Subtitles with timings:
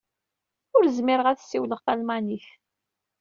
[0.75, 2.47] Ur zmireɣ ad ssiwleɣ talmanit.